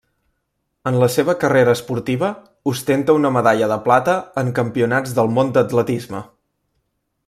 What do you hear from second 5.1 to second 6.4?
del món d'atletisme.